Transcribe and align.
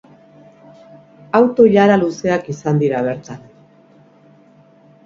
Auto-ilara 1.41 1.99
luzeak 2.05 2.51
izan 2.55 2.81
dira 2.85 3.05
bertan. 3.11 3.47